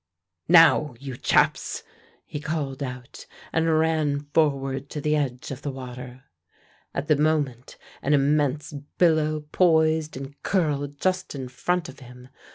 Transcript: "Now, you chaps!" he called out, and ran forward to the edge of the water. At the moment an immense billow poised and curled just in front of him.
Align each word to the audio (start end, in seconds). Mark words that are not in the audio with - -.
"Now, 0.47 0.95
you 0.99 1.15
chaps!" 1.15 1.83
he 2.25 2.39
called 2.39 2.81
out, 2.81 3.27
and 3.53 3.77
ran 3.77 4.21
forward 4.33 4.89
to 4.89 4.99
the 4.99 5.15
edge 5.15 5.51
of 5.51 5.61
the 5.61 5.69
water. 5.69 6.23
At 6.91 7.07
the 7.07 7.15
moment 7.15 7.77
an 8.01 8.15
immense 8.15 8.73
billow 8.97 9.41
poised 9.51 10.17
and 10.17 10.41
curled 10.41 10.99
just 10.99 11.35
in 11.35 11.49
front 11.49 11.87
of 11.87 11.99
him. 11.99 12.29